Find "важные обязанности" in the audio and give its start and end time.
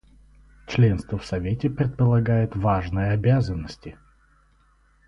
2.55-3.99